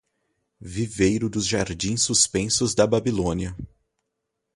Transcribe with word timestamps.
Viveiro 0.59 1.29
dos 1.29 1.45
jardins 1.45 2.01
suspensos 2.01 2.73
da 2.73 2.87
Babilônia 2.87 3.55